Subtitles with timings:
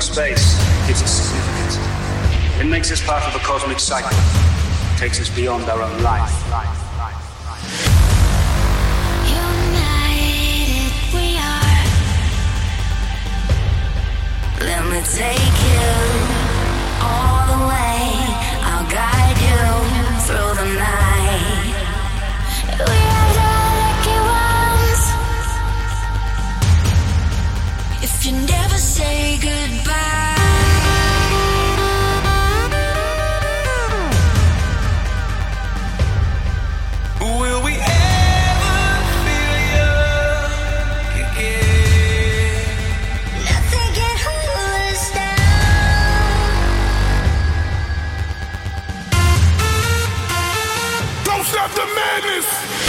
[0.00, 2.60] space gives us significance.
[2.60, 4.10] It makes us part of a cosmic cycle,
[4.98, 6.32] takes us beyond our own life.
[6.50, 6.89] United
[51.74, 52.79] the madness!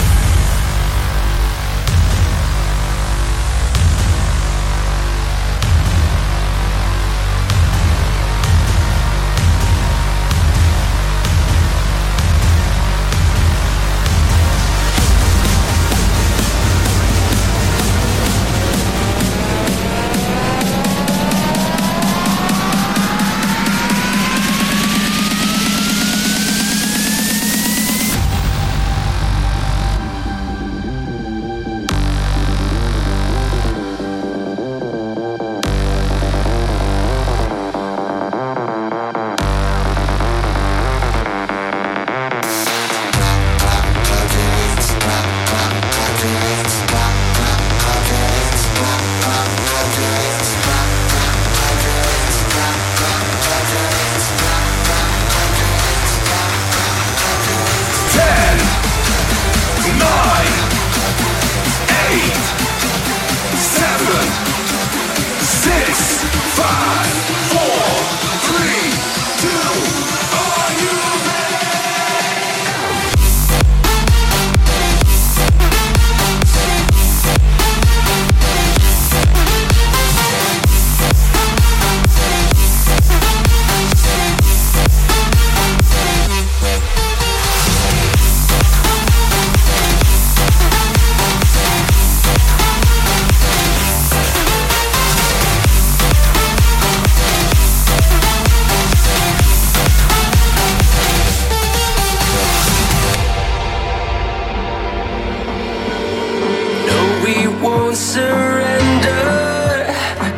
[107.92, 109.84] Won't surrender.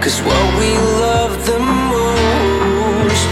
[0.03, 3.29] Cause what we love the most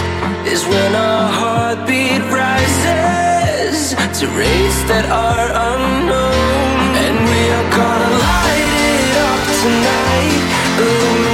[0.47, 6.97] is when our heartbeat rises to rays that are unknown.
[7.05, 11.32] And we are gonna light it up tonight.